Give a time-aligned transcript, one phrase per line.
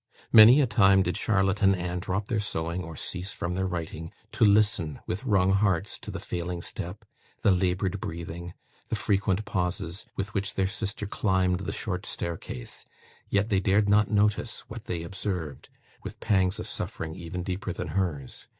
[0.33, 4.11] Many a time did Charlotte and Anne drop their sewing, or cease from their writing,
[4.31, 7.05] to listen with wrung hearts to the failing step,
[7.43, 8.55] the laboured breathing,
[8.89, 12.83] the frequent pauses, with which their sister climbed the short staircase;
[13.29, 15.69] yet they dared not notice what they observed,
[16.01, 18.47] with pangs of suffering even deeper than hers.